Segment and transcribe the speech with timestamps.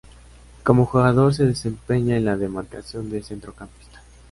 [0.63, 4.01] Como jugador se desempeñaba en la demarcación de centrocampista.